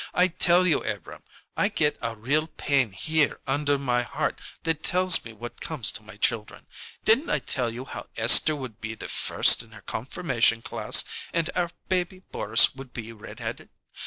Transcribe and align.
I 0.15 0.29
tell 0.29 0.65
you, 0.65 0.83
Abrahm, 0.83 1.21
I 1.55 1.67
get 1.67 1.95
a 2.01 2.15
real 2.15 2.47
pain 2.47 2.91
here 2.91 3.39
under 3.45 3.77
my 3.77 4.01
heart 4.01 4.41
that 4.63 4.81
tells 4.81 5.23
me 5.23 5.31
what 5.31 5.61
comes 5.61 5.91
to 5.91 6.01
my 6.01 6.15
children. 6.17 6.65
Didn't 7.05 7.29
I 7.29 7.37
tell 7.37 7.69
you 7.71 7.85
how 7.85 8.07
Esther 8.17 8.55
would 8.55 8.81
be 8.81 8.95
the 8.95 9.07
first 9.09 9.61
in 9.61 9.69
her 9.73 9.81
confirmation 9.81 10.63
class 10.63 11.03
and 11.33 11.51
our 11.55 11.69
baby 11.87 12.23
Boris 12.31 12.73
would 12.73 12.93
be 12.93 13.13
redheaded? 13.13 13.69